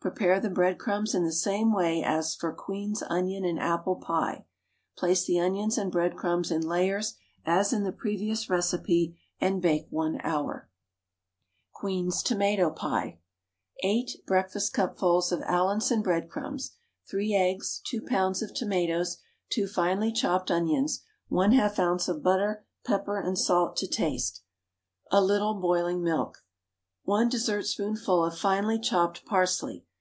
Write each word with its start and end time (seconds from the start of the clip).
Prepare 0.00 0.38
the 0.38 0.50
breadcrumbs 0.50 1.16
in 1.16 1.24
the 1.24 1.32
same 1.32 1.72
way 1.72 2.00
as 2.00 2.32
for 2.32 2.52
"Queen's 2.52 3.02
Onion 3.02 3.44
and 3.44 3.58
Apple 3.58 3.96
Pie," 3.96 4.46
place 4.96 5.24
the 5.26 5.40
onions 5.40 5.76
and 5.76 5.90
breadcrumbs 5.90 6.52
in 6.52 6.64
layers 6.64 7.16
as 7.44 7.72
in 7.72 7.82
the 7.82 7.90
previous 7.90 8.48
recipe, 8.48 9.18
and 9.40 9.60
bake 9.60 9.88
1 9.90 10.20
hour. 10.22 10.70
QUEEN'S 11.74 12.22
TOMATO 12.22 12.70
PIE. 12.70 13.18
8 13.82 14.22
breakfastcupfuls 14.28 15.32
of 15.32 15.42
Allinson 15.42 16.02
breadcrumbs, 16.02 16.70
3 17.10 17.34
eggs, 17.34 17.80
2 17.88 18.02
lbs. 18.02 18.42
of 18.42 18.54
tomatoes, 18.54 19.18
2 19.48 19.66
finely 19.66 20.12
chopped 20.12 20.52
onions, 20.52 21.02
1/2 21.32 21.94
oz. 21.94 22.08
of 22.08 22.22
butter, 22.22 22.64
pepper 22.84 23.18
and 23.18 23.36
salt 23.36 23.76
to 23.78 23.88
taste, 23.88 24.42
a 25.10 25.20
little 25.20 25.54
boiling 25.60 26.00
milk; 26.00 26.44
1 27.02 27.28
dessertspoonful 27.28 28.24
of 28.24 28.38
finely 28.38 28.78
chopped 28.78 29.24
parsley. 29.26 29.82